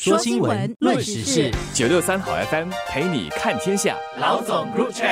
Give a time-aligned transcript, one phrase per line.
[0.00, 3.96] 说新闻，论时事，九六三好 FM 陪你看天下。
[4.20, 5.08] 老总入场。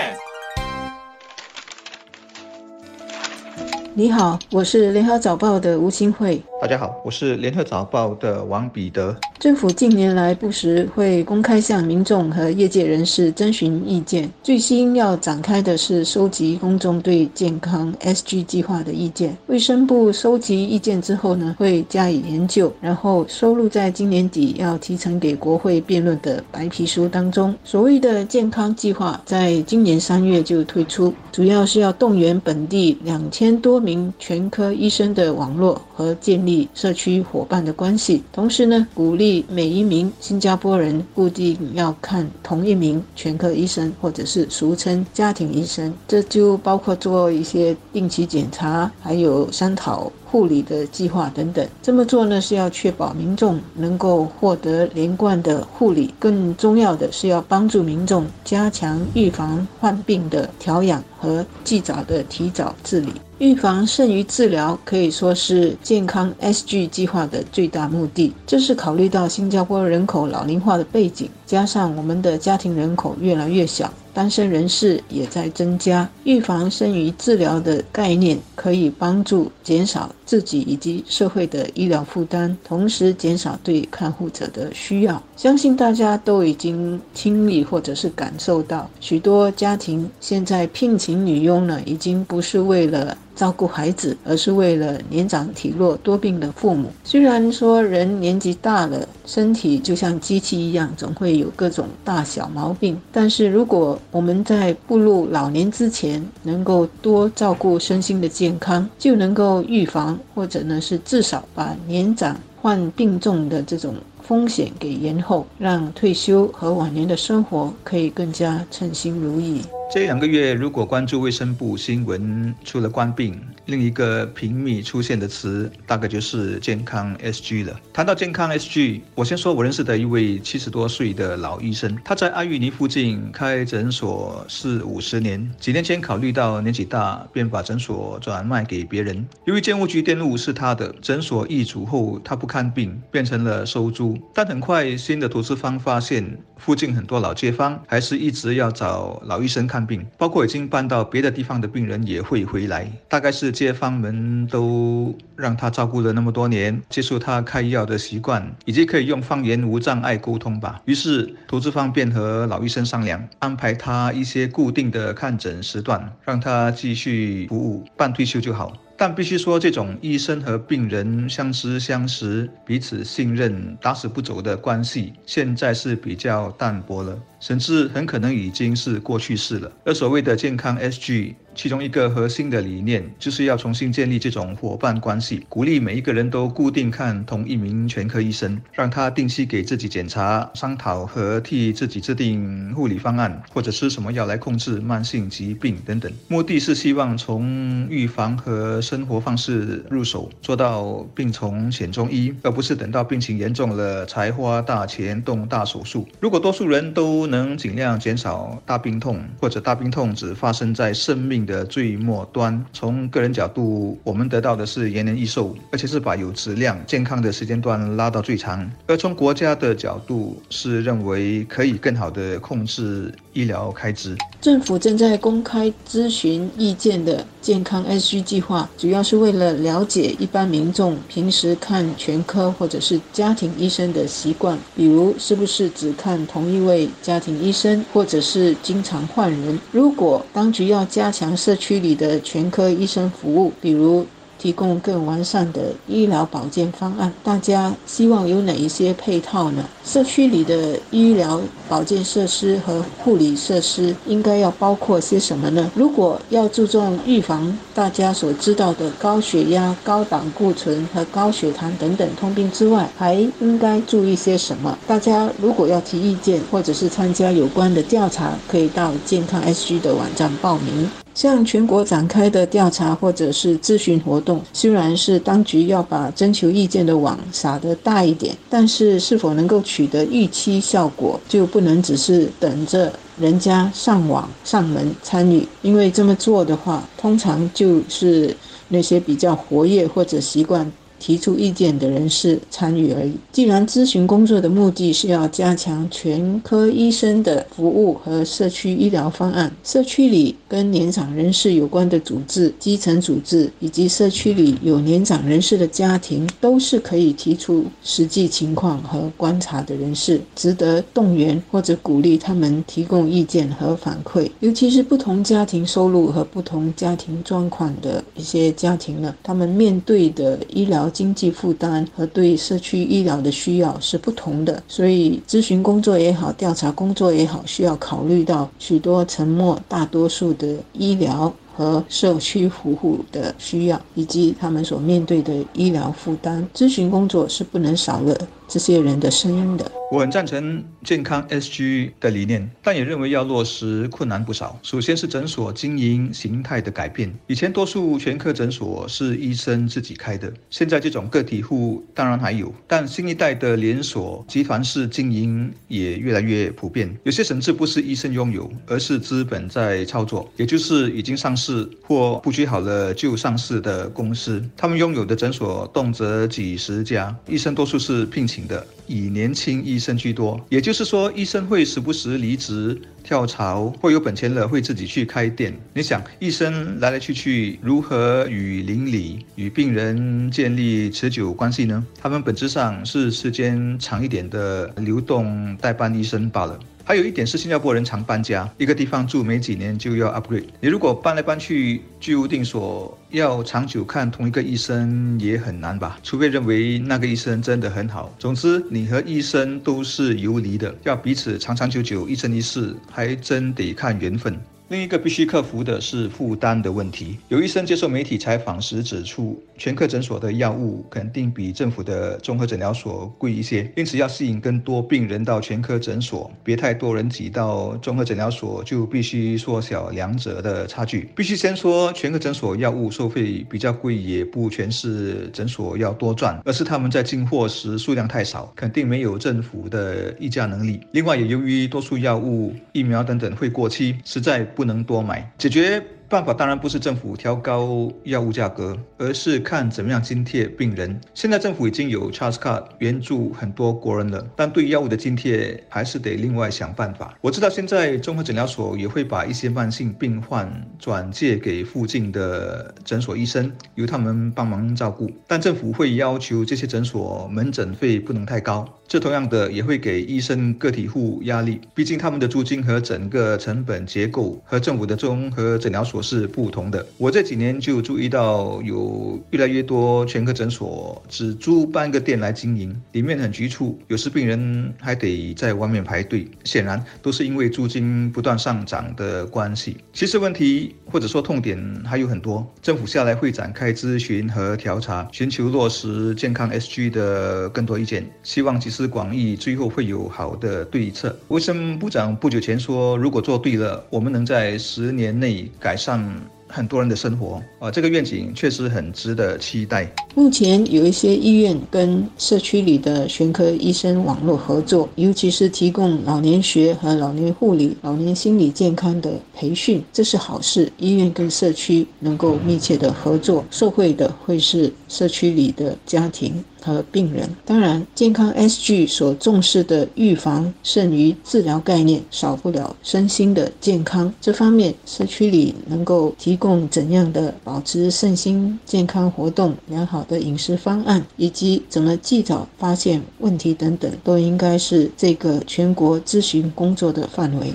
[3.98, 6.38] 你好，我是联合早报的吴新慧。
[6.60, 9.16] 大家好，我是联合早报的王彼得。
[9.38, 19.34] 政府近年来不时会公开向民众和业界人士征询意见，最新要展开的是收集公众对健康 SG 计划的意见。
[19.46, 27.54] 卫生部收集意见之后呢，会加以研究，然后收录在今年底要提呈给国会辩论的白皮书当中。
[27.64, 39.44] 所谓的健康计划，在今年三月就推出，主要是要动员本地两千多名全科医生的网络和建立社区伙伴的关系，同时呢，鼓励。
[39.48, 50.10] 每一名新加坡人固定要看同一名全科医生，或者是俗称家庭医生，这就包括做一些定期检查，还有商讨。
[50.36, 63.08] 护理的计划等等，这么做呢是要确保民众能够获得连贯的护理，更重要的是要帮助民众加强预防患病的调养和尽早的提早治理。
[63.38, 68.34] 预防胜于治疗，可以说是健康 SG 计划的最大目的。
[68.46, 73.90] 这是考虑到新加坡人口老龄化的背景，加上我们的家庭人口越来越小。
[74.16, 85.22] 单身人士也在增加，预防生育治疗的概念可以帮助减少自己以及社会的医疗负担，同时减少对看护者的需要。
[85.36, 93.18] 相信大家都已经亲历或者是感受到，许多家庭现在聘请女佣呢，已经不是为了。
[93.36, 96.90] 照顾孩子，而是为了年长体弱多病的父母。
[97.04, 102.98] 虽然说人年纪大了，身体就像机器一样，总会有各种大小毛病。
[103.12, 119.60] 但是如果我们在步入老年之前，能够多照顾身心的健康，就能够预防，或者呢是至少把年长患病重的这种风险给延后，让退休和晚年的生活可以更加称心如意。
[119.88, 127.80] 这两个月，如果关注卫生部新闻，除了官病，另一个频密出现的词，大概就是健康 SG 了。
[127.92, 139.24] 谈到健康 SG，我先说我认识的一位七十多岁的老医生，他在阿育尼附近开诊所四五十年，几年前考虑到年纪大，便把诊所转卖给别人。
[139.44, 144.18] 由于建物局电路是他的，诊所易主后，他不看病，变成了收租。
[144.34, 149.75] 但很快，新的投资方发现，附近很多老街坊还是一直要找老医生看。
[149.76, 152.90] 看病，包括已经搬到别的地方的病人也会回来。
[153.10, 160.80] 大概是街坊们都让他照顾了那么多年，接受他开药的习惯，以及可以用方言无障碍沟通吧。
[160.86, 168.72] 于是投资方便和老医生商量，安排他一些固定的看诊时段，让他继续服务，半退休就好。
[168.98, 177.14] 但必须说，这种医生和病人相知相识、彼此信任、打死不走的关系，现在是比较淡薄了，
[177.46, 179.70] 甚至很可能已经是过去式了。
[179.84, 181.34] 而所谓的健康 SG。
[181.56, 196.12] 其中一个核心的理念就是要重新建立这种伙伴关系，鼓励每一个人都固定看同一名全科医生，让他定期给自己检查、商讨和替自己制定护理方案，或者吃什么药来控制慢性疾病等等。
[196.28, 206.06] 目的是希望从预防和生活方式入手，做到病从浅中医，而不是等到病情严重了才花大钱动大手术。
[206.20, 211.36] 如果多数人都能能尽量减少大病痛，或者大病痛只发生在生命。
[211.46, 224.16] 的最末端，从个人角度，我们得到的是延年益寿，而且是把有质量、健康的时间段拉到最长；而从国家的角度，是认为可以更好的控制医疗开支。
[224.40, 239.58] 政府正在公开咨询意见的健康 SG 计划，主要是为了了解一般民众平时看全科或者是家庭医生的习惯，比如是不是只看同一位家庭医生，或者是经常换人。
[239.70, 244.06] 如果当局要加强社区里的全科医生服务，比如。
[244.38, 249.64] 提供更完善的医疗保健方案，大家希望有哪一些配套呢？
[249.84, 255.70] 社区里的医疗保健设施和护理设施应该要包括些什么呢？
[255.74, 264.76] 如果要注重预防大家所知道的高血压、高胆固醇和高血糖等等通病之外，还应该注意些什么？
[264.86, 271.05] 大家如果要提意见或者是参加有关的调查，可以到健康 SG 的网站报名。
[271.16, 288.36] 向全国展开的调查或者是咨询活动，虽然是当局要把征求意见的网撒得大一点，但是是否能够取得预期效果，就不能只是等着人家上网上门参与，因为这么做的话，通常就是
[288.68, 290.70] 那些比较活跃或者习惯。
[290.98, 293.12] 提出意见的人士参与而已。
[293.32, 314.30] 既然咨询工作的目的是要加强全科医生的服务和社区医疗方案，社区里跟年长人士有关的组织、基层组织以及社区里有年长人士的家庭，都是可以提出实际情况和观察的人士，值得动员或者鼓励他们提供意见和反馈。
[314.40, 331.32] 尤其是不同家庭收入和不同家庭状况的一些家庭呢，他们面对的医疗经济负担和对社区医疗的需要是不同的，所以咨询工作也好，调查工作也好，需要考虑到许多沉默大多数的医疗。
[331.58, 338.14] 和社区服务的需要，以及他们所面对的医疗负担，咨询工作是不能少了
[338.48, 339.70] 这些人的声音的。
[339.92, 344.58] 我很赞成健康 SG 的理念，但也认为要落实困难不少。
[344.60, 356.92] 首先是诊所经营形态的改变，以前多数全科诊所是医生自己开的，现在这种个体户当然还有，但新一代的连锁集团式经营也越来越普遍。
[357.04, 369.76] 有些甚至不是医生拥有，而是资本在操作，也就是已经上市或布局好了就上市的公司，他们拥有的诊所动辄几十家，医生多数是聘请的，以年轻医。
[369.86, 375.56] 生居多，也就是说，医生会时不时离职跳槽，或有本钱了会自己去开店。
[375.72, 381.86] 你想，医生来来去去，如何与邻里、与病人建立持久关系呢？
[382.02, 386.58] 他们本质上是时间长一点的流动代办医生罢了。
[386.88, 390.44] 还有一点是，新加坡人常搬家，一个地方住没几年就要 upgrade。
[390.60, 395.98] 你如果搬来搬去，居无定所，要长久看同一个医生也很难吧？
[396.04, 398.14] 除非认为那个医生真的很好。
[398.20, 404.38] 总之，你和医生都是游离的，要彼此长长久久、一生一世，还真得看缘分。
[404.68, 407.16] 另一个必须克服的是负担的问题。
[407.28, 421.08] 有医生接受媒体采访时指出，全科诊所的药物肯定比政府的综合诊疗所贵一些，因此要吸引更多病人到全科诊所，别太多人挤到综合诊疗所，就必须缩小两者的差距。
[421.14, 430.80] 必须先说，全科诊所药物收费比较贵，也不全是诊所要多赚，而是他们在进货时数量太少，肯定没有政府的议价能力。
[430.90, 434.44] 另外，也由于多数药物、疫苗等等会过期，实在。
[434.56, 435.84] 不能多买，解决。
[436.08, 441.00] 办法当然不是政府调高药物价格，而是看怎么样津贴病人。
[441.14, 447.16] 现在政府已经有 Charles Card 援助很多国人了，但对药物的津贴还是得另外想办法。
[447.20, 450.48] 我知道现在综合诊疗所也会把一些慢性病患
[450.78, 455.10] 转介给附近的诊所医生，由他们帮忙照顾。
[455.26, 465.95] 但政府会要求这些诊所门诊费不能太高，这同样的也会给医生个体户压力，毕竟他们的租金和整个成本结构和政府的综合诊疗所。
[466.02, 466.84] 是不同的。
[466.98, 476.28] 我这几年就注意到，有越来越多全科诊所只租半个店来经营，里面很局促，有时病人还得在外面排队。
[476.44, 479.76] 显然都是因为租金不断上涨的关系。
[479.92, 491.16] 其实问题或者说痛点还有很多，政府下来会展开咨询和调查，寻求落实健康 SG 的更多意见，希望集思广益，最后会有好的对策。
[491.28, 495.85] 卫生部长不久前说，如果做对了，我们能在十年内改善。
[495.86, 496.04] 上
[496.48, 499.88] 很多人的生活啊，这个愿景确实很值得期待。
[500.16, 510.72] 目前有一些医院跟社区里的全科医生网络合作，尤其是提供老年学和老年护理、老年心理健康的培训，这是好事。
[510.78, 516.42] 医院跟社区能够密切的合作，受惠的会是社区里的家庭。
[516.66, 524.12] 和病人，当然，健康 SG 所重视的预防胜于治疗概念，少不了身心的健康。
[524.20, 537.54] 这方面，社区里能够提供怎样的保持身心健康活动、良好的饮食方案，以及怎么尽早发现问题等等，都应该是这个全国咨询工作的范围。